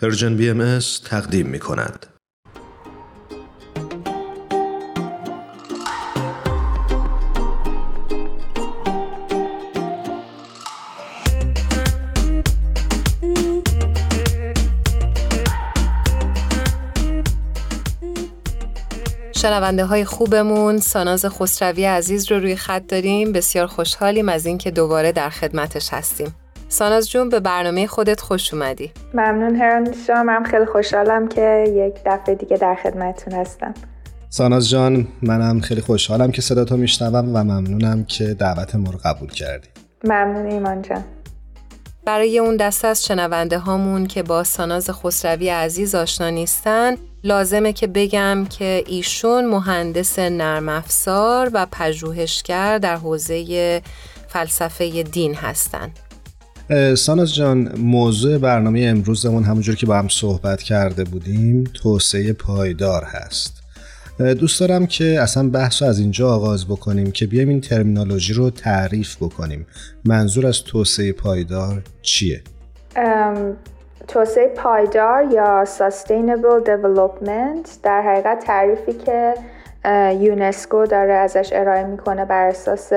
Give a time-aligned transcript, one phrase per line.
[0.00, 2.06] پرژن بی ام تقدیم می کند.
[19.32, 25.12] شنونده های خوبمون ساناز خسروی عزیز رو روی خط داریم بسیار خوشحالیم از اینکه دوباره
[25.12, 26.34] در خدمتش هستیم
[26.68, 28.92] ساناز جون به برنامه خودت خوش اومدی.
[29.14, 33.74] ممنون هران شما من خیلی خوشحالم که یک دفعه دیگه در خدمتتون هستم.
[34.28, 38.98] ساناز جان منم خیلی خوشحالم که صدا تو میشنوم و ممنونم که دعوت ما رو
[39.04, 39.68] قبول کردی.
[40.04, 41.04] ممنون ایمان جان.
[42.04, 47.86] برای اون دسته از شنونده هامون که با ساناز خسروی عزیز آشنا نیستن لازمه که
[47.86, 53.82] بگم که ایشون مهندس نرم افزار و پژوهشگر در حوزه
[54.28, 55.98] فلسفه دین هستند.
[56.96, 63.62] ساناز جان موضوع برنامه امروزمون همونجور که با هم صحبت کرده بودیم توسعه پایدار هست
[64.18, 69.16] دوست دارم که اصلا بحث از اینجا آغاز بکنیم که بیایم این ترمینالوژی رو تعریف
[69.16, 69.66] بکنیم
[70.04, 72.42] منظور از توسعه پایدار چیه؟
[74.08, 79.34] توسعه پایدار یا Sustainable Development در حقیقت تعریفی که
[80.20, 82.92] یونسکو داره ازش ارائه می‌کنه بر اساس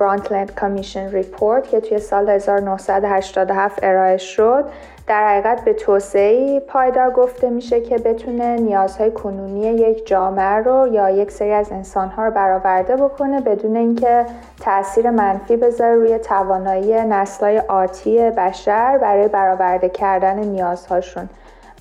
[0.00, 4.64] برانتلند کامیشن ریپورت که توی سال 1987 ارائه شد
[5.06, 11.10] در حقیقت به توسعه پایدار گفته میشه که بتونه نیازهای کنونی یک جامعه رو یا
[11.10, 14.26] یک سری از انسانها رو برآورده بکنه بدون اینکه
[14.60, 21.28] تاثیر منفی بذاره روی توانایی نسلهای آتی بشر برای برآورده کردن نیازهاشون.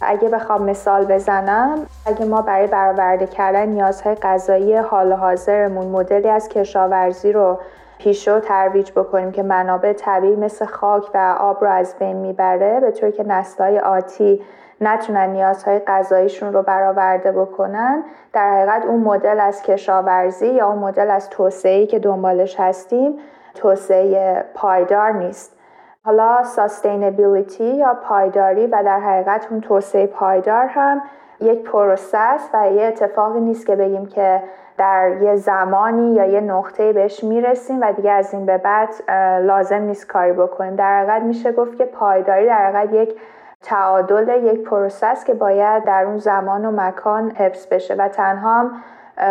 [0.01, 6.49] اگه بخوام مثال بزنم اگه ما برای برآورده کردن نیازهای غذایی حال حاضرمون مدلی از
[6.49, 7.59] کشاورزی رو
[7.99, 12.91] پیشو ترویج بکنیم که منابع طبیعی مثل خاک و آب رو از بین می‌بره به
[12.91, 14.41] طوری که نسلهای آتی
[14.81, 18.03] نتونن نیازهای غذاییشون رو برآورده بکنن.
[18.33, 23.19] در حقیقت اون مدل از کشاورزی یا اون مدل از توسعه‌ای که دنبالش هستیم
[23.55, 25.59] توسعه پایدار نیست.
[26.05, 31.01] حالا sustainability یا پایداری و در حقیقت اون توسعه پایدار هم
[31.41, 34.43] یک process و یه اتفاقی نیست که بگیم که
[34.79, 39.81] در یه زمانی یا یه نقطه بهش می‌رسیم و دیگه از این به بعد لازم
[39.81, 40.75] نیست کاری بکنیم.
[40.75, 43.19] در حقیقت میشه گفت که پایداری در حقیقت یک
[43.61, 48.71] تعادل یک process که باید در اون زمان و مکان حفظ بشه و تنها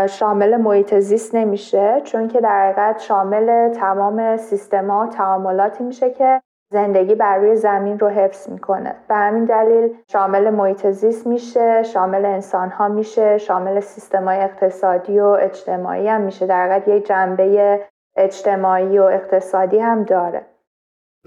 [0.08, 6.42] شامل محیط زیست نمیشه چون که در حقیقت شامل تمام سیستما و تعاملاتی میشه که
[6.71, 8.95] زندگی بر روی زمین رو حفظ می‌کنه.
[9.09, 15.21] به همین دلیل شامل محیط زیست میشه شامل انسان ها میشه شامل سیستم های اقتصادی
[15.21, 16.47] و اجتماعی هم میشه.
[16.47, 17.81] در حقیقت یک جنبه
[18.17, 20.43] اجتماعی و اقتصادی هم داره.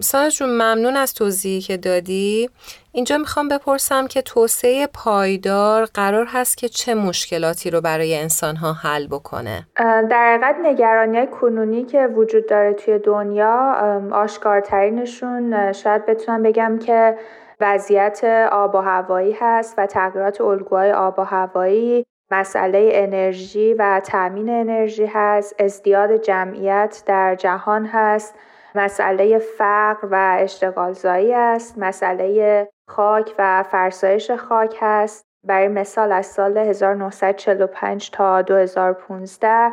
[0.01, 2.49] سانش جون ممنون از توضیحی که دادی.
[2.91, 8.73] اینجا می‌خوام بپرسم که توسعه پایدار قرار هست که چه مشکلاتی رو برای انسان ها
[8.73, 9.67] حل بکنه؟
[10.09, 13.75] در حقیقت نگرانی های کنونی که وجود داره توی دنیا
[14.11, 17.17] آشکارترینشون شاید بتونم بگم که
[17.59, 24.49] وضعیت آب و هوایی هست و تغییرات الگوهای آب و هوایی مسئله انرژی و تأمین
[24.49, 28.35] انرژی هست ازدیاد جمعیت در جهان هست.
[28.75, 35.25] مسئله فقر و اشتغالزایی است مسئله خاک و فرسایش خاک هست.
[35.47, 39.71] برای مثال از سال 1945 تا 2015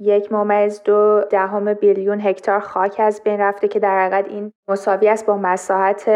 [0.00, 5.08] یک ممیز دو دهم billion هکتار خاک از بین رفته که در حقیقت این مساوی
[5.08, 6.10] است با مساحت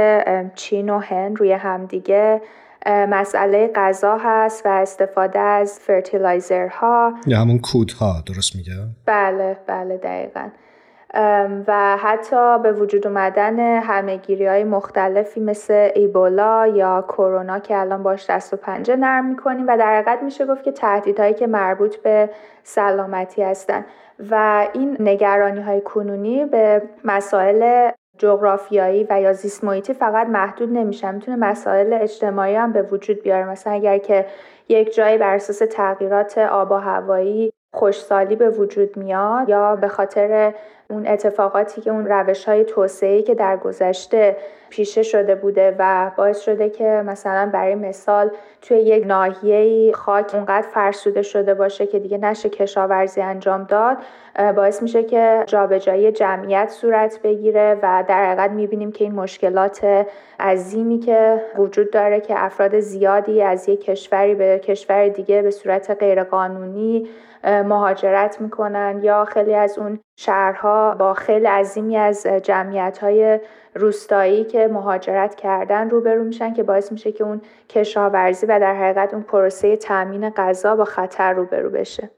[0.55, 2.43] چین و هند روی همدیگه.
[2.87, 7.15] مسئله غذا هست و استفاده از fertilizer ها.
[7.27, 8.73] یا همون کودها درست میگه؟
[9.07, 10.49] بله بله دقیقا.
[11.67, 18.31] و حتی به وجود اومدن همه‌گیری های مختلفی مثل ایبولا یا کرونا که الان باش
[18.31, 22.31] دست و پنجه نرم می‌کنیم و در حقیقت میشه گفت که تهدیدهایی که مربوط به
[22.63, 23.85] سلامتی هستن.
[24.31, 31.11] و این نگرانی های کنونی به مسائل جغرافیایی و یا زیست محیطی فقط محدود نمیشه
[31.11, 33.45] می‌تونه مسائل اجتماعی هم به وجود بیاره.
[33.45, 34.27] مثلا اگر که
[34.69, 40.55] یک جایی بر اساس تغییرات آب و هوایی خوشسالی به وجود میاد یا به خاطر
[40.91, 44.37] اون اتفاقاتی که اون روش های توسعه که در گذشته
[44.71, 48.31] پیشه شده بوده و باعث شده که مثلا برای مثال
[48.63, 53.97] توی یک ناحیه خاک اونقدر فرسوده شده باشه که دیگه نشه کشاورزی انجام داد
[54.57, 60.07] باعث میشه که جابجایی جمعیت صورت بگیره و در حقیقت می‌بینیم که این مشکلات
[60.41, 65.91] عظیمی که وجود داره که افراد زیادی از یک کشوری به کشور دیگه به صورت
[66.01, 67.09] غیرقانونی
[67.45, 73.41] مهاجرت می‌کنن یا خیلی از اون شهرها با خیلی عظیمی از جمعیت های
[73.75, 79.15] روستایی که مهاجرت کردن روبرو میشن که باعث میشه که اون کشاورزی و در حقیقت
[79.15, 82.11] اون پروسه تامین غذا با خطر روبرو بشه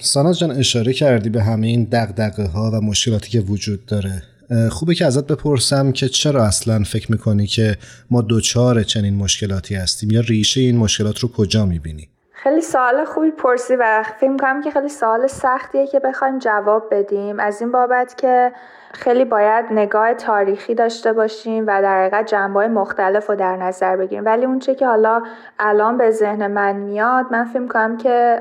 [0.00, 4.22] ساناز جان اشاره کردی به همه این دقدقه ها و مشکلاتی که وجود داره
[4.70, 7.76] خوبه که ازت بپرسم که چرا اصلا فکر می‌کنی که
[8.10, 12.11] ما دوچار چنین مشکلاتی هستیم یا ریشه این مشکلات رو کجا می‌بینی؟
[12.42, 17.40] خیلی سوال خوبی پرسی و فکر کنم که خیلی سوال سختیه که بخوایم جواب بدیم.
[17.40, 18.52] از این بابت که
[18.92, 24.24] خیلی باید نگاه تاریخی داشته باشیم و در حقیقت جنبه مختلف رو در نظر بگیریم.
[24.24, 25.22] ولی اونچه که حالا
[25.58, 28.38] الان به ذهن من میاد من فکر کنم که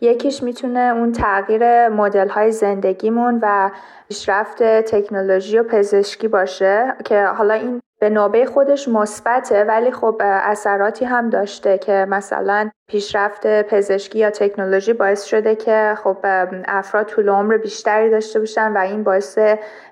[0.00, 3.70] یکیش می‌تونه اون تغییر مدل های زندگیمون و
[4.08, 11.04] پیشرفت تکنولوژی و پزشکی باشه که حالا این به نوبه خودش مثبته ولی خب اثراتی
[11.04, 16.16] هم داشته که مثلا پیشرفت پزشکی یا تکنولوژی باعث شده که خب
[16.64, 19.38] افراد طول عمر بیشتری داشته باشن و این باعث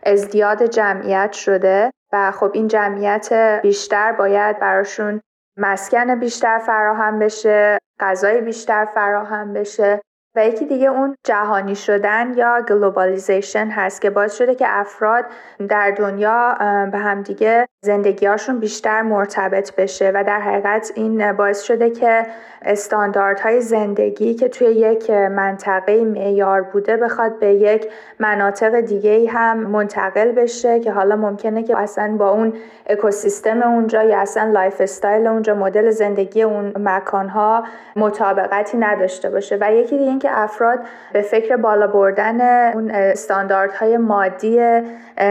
[0.03, 5.21] ازدیاد جمعیت شده و خب این جمعیت بیشتر باید براشون
[5.59, 10.01] مسکن بیشتر فراهم بشه غذای بیشتر فراهم بشه.
[10.39, 15.25] و یکی دیگه اون جهانی شدن یا globalization هست که باعث شده که افراد
[15.69, 16.55] در دنیا
[16.93, 22.27] به همدیگه زندگیهاشون بیشتر مرتبط بشه و در حقیقت این باعث شده که
[22.63, 27.87] استانداردهای زندگی که توی یک منطقه معیار بوده بخواد به یک
[28.19, 32.53] مناطق دیگه هم منتقل بشه که حالا ممکنه که اصلا با اون
[32.87, 37.65] اکوسیستم اونجا یا اصلا lifestyle اونجا مدل زندگی اون مکانها
[37.97, 39.59] مطابقتی نداشته باشه.
[39.61, 40.79] و یکی دیگه اینکه افراد
[41.13, 44.83] به فکر بالا بردن اون استانداردهای مادی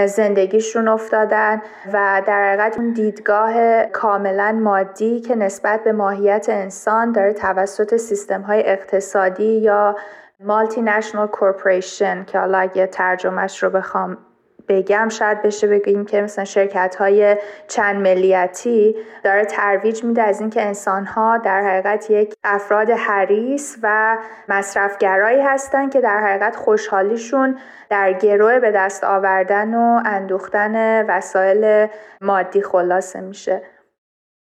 [0.05, 1.61] زندگیشون افتادن
[1.93, 8.41] و در حقیقت اون دیدگاه کاملا مادی که نسبت به ماهیت انسان داره توسط سیستم
[8.41, 9.95] های اقتصادی یا
[10.39, 14.17] مالتی نشنال کورپوریشن که حالا اگه ترجمهش رو بخوام
[14.67, 17.37] بگم شاید بشه بگیم که مثلا شرکت های
[17.67, 24.17] چند ملیتی داره ترویج میده از اینکه انسان ها در حقیقت یک افراد حریص و
[24.49, 27.57] مصرفگرایی هستن که در حقیقت خوشحالیشون
[27.89, 31.87] در گروه به دست آوردن و اندوختن وسایل
[32.21, 33.61] مادی خلاصه میشه.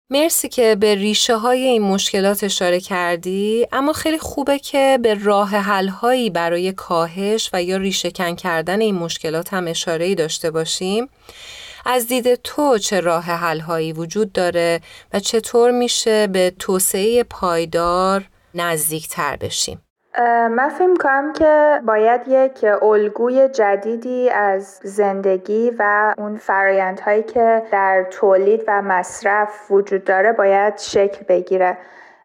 [0.09, 5.49] مرسی که به ریشه های این مشکلات اشاره کردی اما خیلی خوبه که به راه
[5.49, 11.09] حل هایی برای کاهش و یا ریشه کن کردن این مشکلات هم اشاره داشته باشیم.
[11.85, 14.81] از دید تو چه راه حل هایی وجود داره
[15.13, 18.25] و چطور میشه به توسعه پایدار
[18.55, 19.81] نزدیک تر بشیم؟
[20.49, 28.03] من فکر کنم که باید یک الگوی جدیدی از زندگی و اون فرایندهایی که در
[28.03, 31.77] تولید و مصرف وجود داره باید شکل بگیره.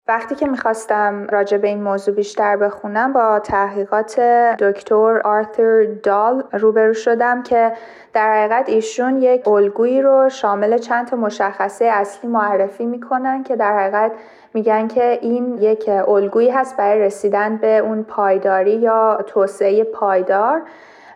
[0.08, 4.20] وقتی که می‌خواستم راجع به این موضوع بیشتر بخونم با تحقیقات
[4.58, 7.72] دکتر آرثر دال روبرو شدم که
[8.12, 13.78] در حقیقت ایشون یک الگویی رو شامل چند تا مشخصه اصلی معرفی می‌کنن که در
[13.78, 14.12] حقیقت
[14.54, 20.62] میگن که این یک الگویی هست برای رسیدن به اون پایداری یا توسعه پایدار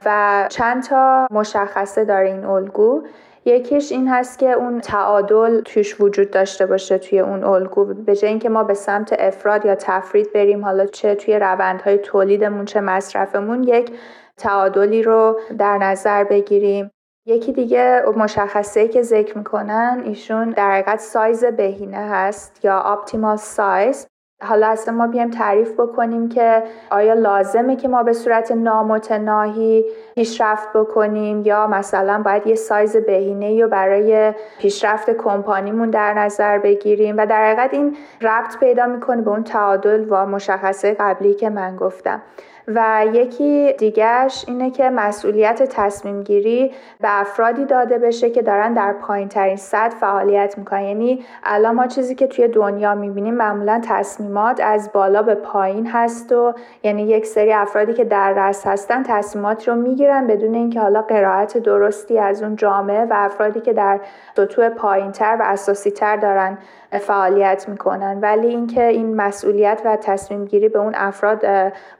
[0.06, 3.02] و چند تا مشخصه داره این الگو.
[3.44, 7.84] یکیش این هست که اون تعادل توش وجود داشته باشه توی اون الگو.
[7.84, 12.64] به جای اینکه ما به سمت افراد یا تفرید بریم حالا چه توی روندهای تولیدمون
[12.64, 13.90] چه مصرفمون یک
[14.36, 16.90] تعادلی رو در نظر بگیریم.
[17.28, 24.06] یکی دیگه مشخصه که ذکر می‌کنن ایشون در حقیقت سایز بهینه هست یا اپتیمال سایز
[24.42, 29.84] حالا اصلا ما بیایم تعریف بکنیم که آیا لازمه که ما به صورت نامتناهی
[30.14, 37.16] پیشرفت بکنیم یا مثلا باید یه سایز بهینه رو برای پیشرفت کمپانیمون در نظر بگیریم
[37.16, 41.76] و در حقیقت این ربط پیدا می‌کنه به اون تعادل و مشخصه قبلی که من
[41.76, 42.22] گفتم.
[42.68, 48.92] و یکی دیگرش اینه که مسئولیت تصمیم گیری به افرادی داده بشه که دارن در
[48.92, 50.82] پایین ترین سطح فعالیت می‌کنن.
[50.82, 56.32] یعنی الان ما چیزی که توی دنیا می‌بینیم معمولا تصمیمات از بالا به پایین هست
[56.32, 61.02] و یعنی یک سری افرادی که در رس هستن تصمیمات رو می‌گیرن بدون اینکه حالا
[61.02, 64.00] قرائت درستی از اون جامعه و افرادی که در
[64.36, 66.58] سطوح پایین تر و اساسی تر دارن
[67.00, 68.18] فعالیت می‌کنن.
[68.20, 71.46] ولی اینکه این مسئولیت و تصمیم گیری به اون افراد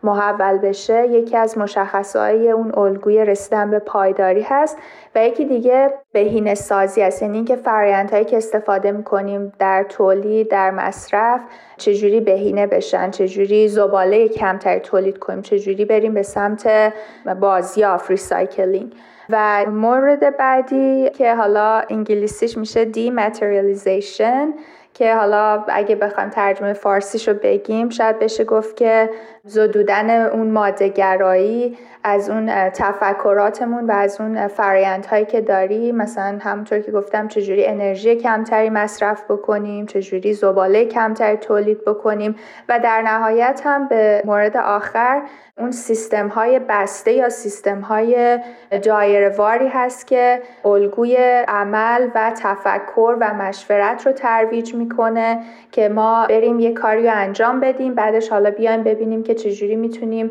[0.02, 4.78] محول بشه یکی از مشخصه‌های اون الگوی رسیدن به پایداری هست
[5.14, 10.70] و یکی دیگه بهینه سازی است یعنی اینکه فرایندهایی که استفاده می‌کنیم در تولید در
[10.70, 11.40] مصرف
[11.76, 16.92] چجوری بهینه بشن چجوری زباله کمتری تولید کنیم چجوری بریم به سمت
[17.40, 18.92] بازیافت recycling
[19.30, 24.54] و مورد بعدی که حالا انگلیسیش میشه dematerialization
[24.94, 29.10] که حالا اگه بخوایم ترجمه فارسیش رو بگیم شاید بشه گفت که
[29.46, 35.92] زدودن اون مادهگرایی از اون تفکراتمون و از اون فرایندهایی که داری.
[35.92, 42.36] مثلا همونطور که گفتم چجوری انرژی کمتری مصرف بکنیم چجوری زباله کمتری تولید بکنیم
[42.68, 45.22] و در نهایت هم به مورد آخر
[45.58, 48.38] اون سیستم های بسته یا سیستم های
[48.82, 51.16] دایرواری هست که الگوی
[51.48, 55.40] عمل و تفکر و مشورت رو ترویج می‌کنه
[55.72, 60.30] که ما بریم یه کاری رو انجام بدیم بعدش حالا بیایم ببینیم که چجوری می‌تونیم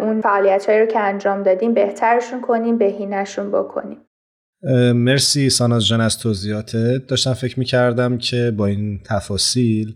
[0.00, 3.98] اون فعالیت رو که انجام دادیم بهترشون کنیم بهینهشون بکنیم؟
[4.94, 7.06] مرسی ساناز جان از توضیحاتت.
[7.08, 9.94] داشتم فکر می‌کردم که با این تفاصیل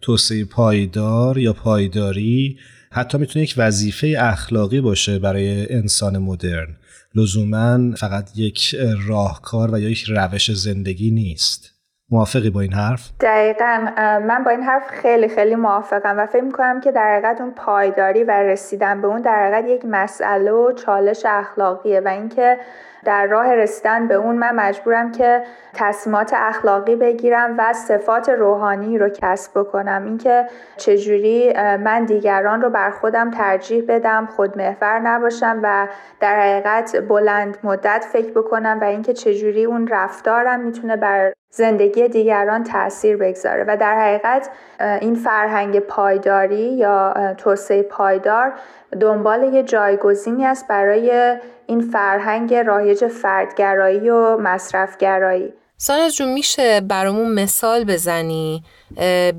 [0.00, 2.58] توسعه پایدار یا پایداری
[2.90, 6.76] حتی می‌تونه یک وظیفه اخلاقی باشه برای انسان مدرن.
[7.14, 11.71] لزوما فقط یک راهکار و یا یک روش زندگی نیست.
[12.12, 13.86] موافقی با این حرف؟ دقیقا
[14.26, 18.24] من با این حرف خیلی خیلی موافقم و فکر می‌کنم که در حقیقت اون پایداری
[18.24, 22.58] و رسیدن به اون در حقیقت یک مسئله و چالش اخلاقیه و اینکه
[23.04, 25.42] در راه رسیدن به اون من مجبورم که
[25.74, 30.04] تصمیمات اخلاقی بگیرم و صفات روحانی رو کسب بکنم.
[30.04, 35.88] اینکه چجوری من دیگران رو بر خودم ترجیح بدم خودمحور نباشم و
[36.20, 42.64] در حقیقت بلند مدت فکر بکنم و اینکه چجوری اون رفتارم می‌تونه بر زندگی دیگران
[42.64, 43.64] تاثیر بگذاره.
[43.68, 48.52] و در حقیقت این فرهنگ پایداری یا توسعه پایدار
[49.00, 51.36] دنبال یه جایگزینی است برای
[51.72, 55.52] این فرهنگ رایج فردگرایی و مصرفگرایی.
[55.76, 58.62] سانز جون میشه برامون مثال بزنی؟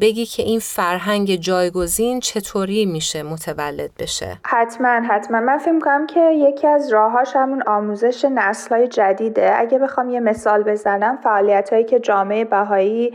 [0.01, 5.39] بگی که این فرهنگ جایگزین چطوری میشه متولد بشه؟ حتما حتما.
[5.39, 9.53] من فکر کنم که یکی از راهاش همون آموزش نسلهای جدیده.
[9.55, 13.13] اگه بخوام یه مثال بزنم فعالیت هایی که جامعه بهایی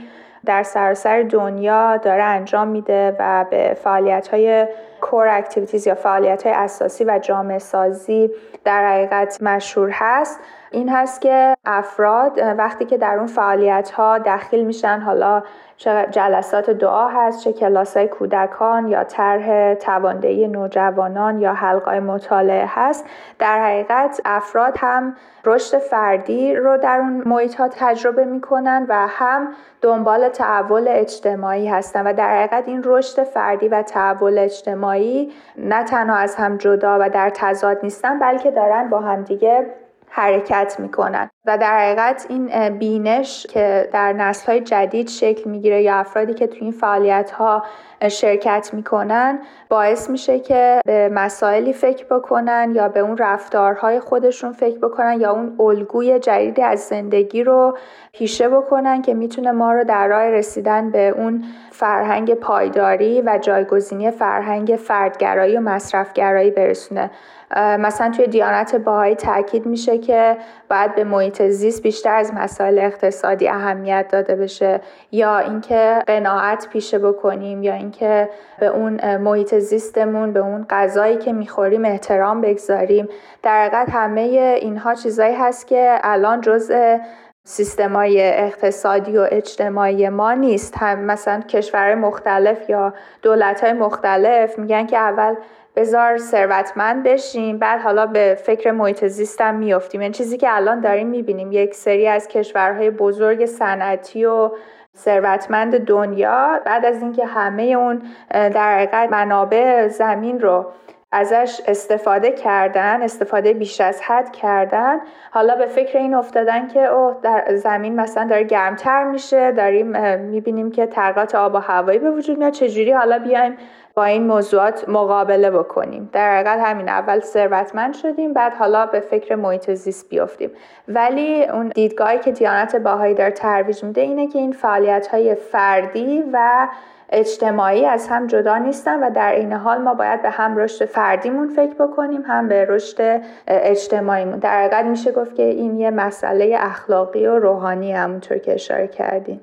[0.48, 4.66] در سراسر دنیا داره انجام میده و به فعالیت های
[5.00, 8.30] core activities یا فعالیت های اساسی و جامعه سازی
[8.64, 10.40] در حقیقت مشهور هست.
[10.70, 15.42] این هست که افراد وقتی که در اون فعالیت ها دخیل میشن حالا
[15.76, 22.66] چه جلسات دعا هست چه کلاس های کودکان یا طرح توان‌دهی نوجوانان یا حلقه‌های مطالعه
[22.68, 23.06] هست
[23.38, 29.48] در حقیقت افراد هم رشد فردی رو در اون محیط ها تجربه می‌کنن و هم
[29.82, 36.16] دنبال تحول اجتماعی هستن و در حقیقت این رشد فردی و تحول اجتماعی نه تنها
[36.16, 39.66] از هم جدا و در تضاد نیستن بلکه دارن با همدیگه
[40.10, 41.30] حرکت می‌کنن.
[41.46, 46.46] و در حقیقت این بینش که در نسل های جدید شکل می‌گیره یا افرادی که
[46.46, 47.64] توی این فعالیت ها
[48.08, 49.38] شرکت می‌کنن
[49.68, 55.32] باعث میشه که به مسائلی فکر بکنن یا به اون رفتارهای خودشون فکر بکنن یا
[55.32, 57.78] اون الگوی جدیدی از زندگی رو
[58.12, 64.10] پیشه بکنن که می‌تونه ما رو در راه رسیدن به اون فرهنگ پایداری و جایگزینی
[64.10, 67.10] فرهنگ فردگرایی و مصرفگرایی برسونه.
[67.56, 70.36] مثلا توی دیانت باهایی تاکید میشه که
[70.70, 74.80] باید به محیط زیست بیشتر از مسائل اقتصادی اهمیت داده بشه
[75.12, 78.28] یا اینکه قناعت پیشه بکنیم یا اینکه
[78.60, 83.08] به اون محیط زیستمون به اون غذایی که می‌خوریم احترام بگذاریم.
[83.42, 84.20] در حقیقت همه
[84.60, 86.98] اینها چیزایی هست که الان جزء
[87.44, 90.74] سیستمای اقتصادی و اجتماعی ما نیست.
[90.76, 95.34] هم مثلا کشورهای مختلف یا دولتهای مختلف میگن که اول
[95.76, 100.00] بذار ثروتمند بشیم بعد حالا به فکر محیط زیستم میافتیم.
[100.00, 101.52] این یعنی چیزی که الان داریم می‌بینیم.
[101.52, 104.50] یک سری از کشورهای بزرگ صنعتی و
[104.98, 110.66] ثروتمند دنیا بعد از اینکه همه اون در حقیقت منابع زمین رو
[111.12, 114.98] ازش استفاده کردن استفاده بیش از حد کردن
[115.30, 120.70] حالا به فکر این افتادن که او در زمین مثلا داره گرمتر میشه داریم می‌بینیم
[120.70, 123.56] که تغییرات آب و هوایی به وجود میاد چجوری حالا بیایم
[123.98, 126.10] با این موضوعات مقابله بکنیم.
[126.12, 130.50] در حقیقت همین اول ثروتمند شدیم بعد حالا به فکر محیط زیست بیافتیم
[130.88, 136.24] ولی اون دیدگاهی که دیانت باهایی داره ترویج میده اینه که این فعالیت های فردی
[136.32, 136.68] و
[137.10, 141.48] اجتماعی از هم جدا نیستن و در این حال ما باید به هم رشد فردیمون
[141.48, 144.38] فکر بکنیم هم به رشد اجتماعیمون.
[144.38, 149.40] در حقیقت میشه گفت که این یه مسئله اخلاقی و روحانی همونطور که اشاره کردیم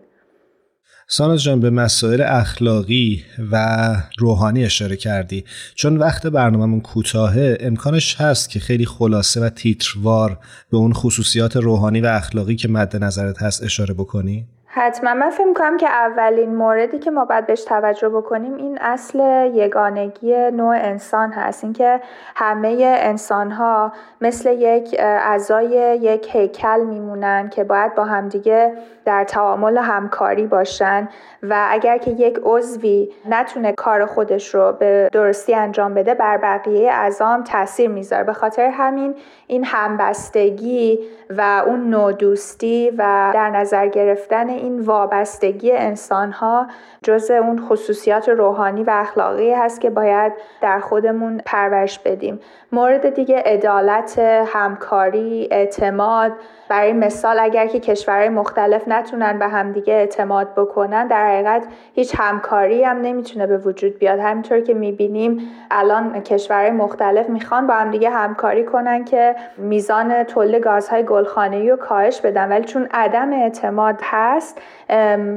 [1.07, 5.45] ساناز جان به مسائل اخلاقی و روحانی اشاره کردی.
[5.75, 10.39] چون وقت برنامهمون کوتاهه امکانش هست که خیلی خلاصه و تیتروار
[10.71, 14.47] به اون خصوصیات روحانی و اخلاقی که مد نظرت هست اشاره بکنی؟
[14.77, 15.13] حتما.
[15.13, 19.19] من فکر کنم که اولین موردی که ما باید بهش توجه بکنیم این اصل
[19.53, 21.63] یگانگی نوع انسان هست.
[21.63, 22.01] اینکه
[22.35, 23.91] همه انسان ها
[24.21, 28.73] مثل یک اعضای یک هیکل میمونن که باید با همدیگه
[29.05, 31.09] در تعامل همکاری باشن
[31.43, 36.91] و اگر که یک عضوی نتونه کار خودش رو به درستی انجام بده بر بقیه
[36.91, 38.23] اعضا تاثیر می‌ذاره.
[38.23, 39.15] به خاطر همین
[39.47, 46.67] این همبستگی و اون نودوستی و در نظر گرفتن این وابستگی انسان ها
[47.03, 52.39] جز اون خصوصیات روحانی و اخلاقی هست که باید در خودمون پرورش بدیم.
[52.75, 56.31] مورد دیگه عدالت همکاری اعتماد.
[56.69, 61.63] برای مثال اگر که کشورهای مختلف نتونن به همدیگه اعتماد بکنن در حقیقت
[61.93, 64.19] هیچ همکاری هم نمی‌تونه به وجود بیاد.
[64.19, 65.41] همینطور که می‌بینیم
[65.71, 72.21] الان کشورهای مختلف می‌خوان با همدیگه همکاری کنن که میزان تولید گازهای گلخانه‌ای رو کاهش
[72.21, 72.49] بدن.
[72.49, 74.61] ولی چون عدم اعتماد هست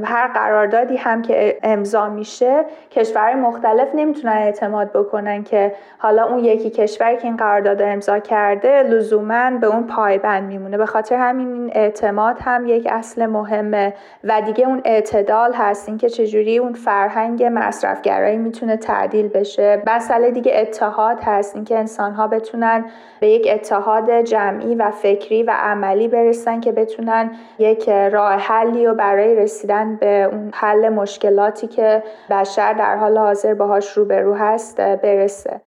[0.05, 6.71] هر قراردادی هم که امضا میشه کشورهای مختلف نمی‌تونن اعتماد بکنن که حالا اون یکی
[6.71, 10.79] کشوری که این قرارداد امضا کرده لزوما به اون پایبند میمونه.
[10.79, 13.95] به خاطر همین این اعتماد هم یک اصل مهمه
[14.25, 15.89] و دیگه اون اعتدال هست.
[15.89, 19.83] اینکه چجوری اون فرهنگ مصرفگرایی می‌تونه تعدیل بشه.
[19.87, 21.55] مسئله دیگه اتحاد هست.
[21.55, 22.85] اینکه انسان ها بتونن
[23.21, 28.95] به یک اتحاد جمعی و فکری و عملی برسن که بتونن یک راه حلی و
[28.95, 35.68] برای رسیدن به اون حل مشکلاتی که بشر در حال حاضر باهاش روبرو هست برسه.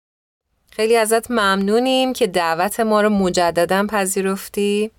[0.71, 4.91] خیلی ازت ممنونیم که دعوت ما رو مجددا پذیرفتی.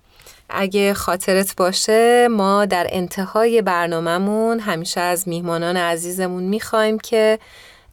[0.50, 7.38] اگه خاطرت باشه ما در انتهای برنامهمون همیشه از میهمانان عزیزمون می‌خوایم که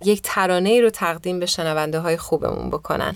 [0.05, 3.15] یک ترانه ای رو تقدیم به شنونده های خوبمون بکنن.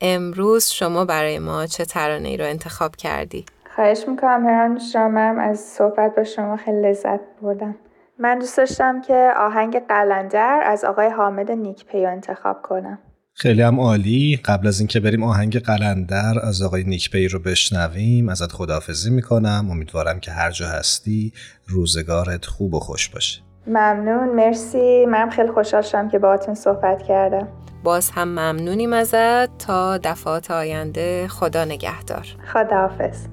[0.00, 3.44] امروز شما برای ما چه ترانه ای رو انتخاب کردی؟
[3.74, 7.74] خواهش می‌کنم هران شما از صحبت با شما خیلی لذت بردم.
[8.18, 12.98] من دوست داشتم که آهنگ قلندر از آقای حامد نیکپیو انتخاب کنم.
[13.38, 14.40] خیلی هم عالی.
[14.44, 19.68] قبل از اینکه بریم آهنگ قلندر از آقای نیکپی رو بشنویم ازت خداحافظی می‌کنم.
[19.70, 21.32] امیدوارم که هر جا هستی
[21.66, 23.40] روزگارت خوب و خوش باشه.
[23.66, 24.36] ممنون.
[24.36, 25.06] مرسی.
[25.06, 27.48] من خیلی خوشحال شدم که باهاتون صحبت کردم.
[27.84, 29.58] باز هم ممنونیم ازت.
[29.58, 32.26] تا دفعات آینده خدا نگهدار.
[32.52, 33.26] خداحافظ.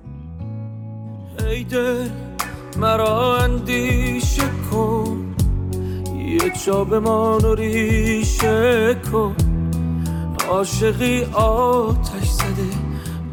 [1.50, 2.12] ایده
[2.78, 5.36] مرا اندیشه کن.
[6.18, 9.36] یه جا به ما ریشه کن.
[10.50, 12.70] عاشقی آتش زده.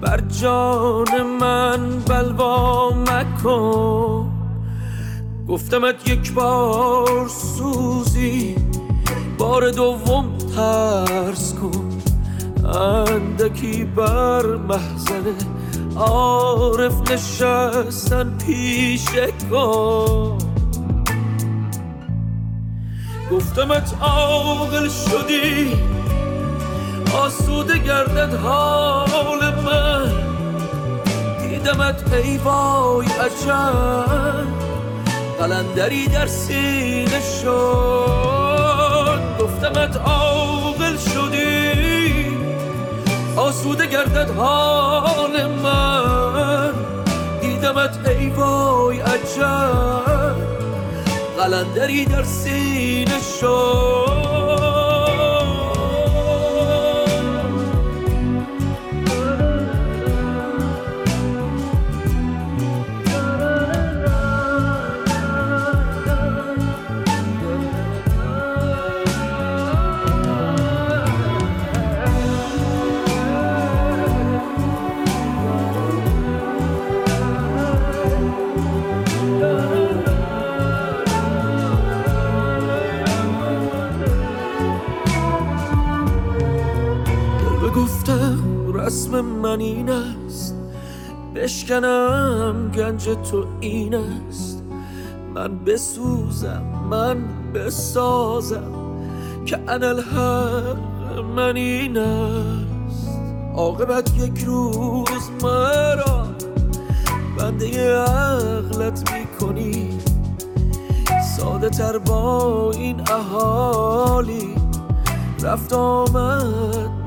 [0.00, 4.30] بر جان من بلوا مکن.
[5.48, 8.56] گفتمت یک بار سوزی.
[9.38, 11.88] بار دوم ترس کن.
[12.78, 15.34] اندکی بر محزن
[15.96, 19.06] عارف نشستن پیش
[19.50, 20.38] کن.
[23.30, 25.72] گفتمت عاقل شدی.
[27.14, 30.12] آسوده گردد حال من.
[31.48, 34.46] دیدمت ای وای عجب.
[35.38, 39.20] قلندری در سینه شد.
[39.40, 42.36] گفتمت عاقل شدی.
[43.36, 46.72] آسوده گردد حال من.
[47.40, 50.36] دیدمت ای وای عجب.
[51.38, 54.29] قلندری در سینه شد.
[89.50, 90.54] من این است.
[91.34, 94.64] بشکنم گنج تو این است.
[95.34, 98.72] من بسوزم من بسازم
[99.46, 103.08] که انا الحق من این است.
[103.56, 106.26] عاقبت یک روز مرا
[107.38, 109.98] بنده عقلت می‌کنی.
[111.36, 114.54] ساده تر با این اهالی
[115.42, 116.99] رفت آمد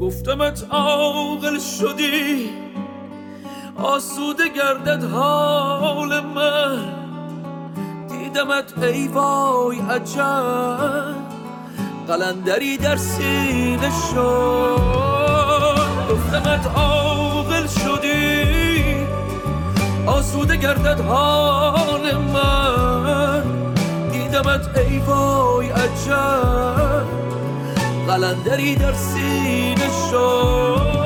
[0.00, 2.50] گفتمت عاقل شدی.
[3.76, 6.78] آسوده گردد حال من.
[8.08, 11.14] دیدمت ای وای عجب.
[12.08, 14.80] قلندری در سینه شد.
[16.10, 19.06] گفتمت عاقل شدی.
[20.06, 23.42] آسوده گردد حال من.
[24.12, 27.29] دیدمت ای وای عجب.
[28.10, 30.99] قلندری در سینه شد.